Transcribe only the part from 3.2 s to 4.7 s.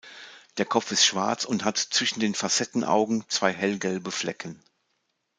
zwei hellgelbe Flecken.